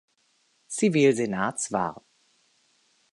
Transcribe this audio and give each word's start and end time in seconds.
Zivilsenats 0.67 1.69
war. 1.71 2.03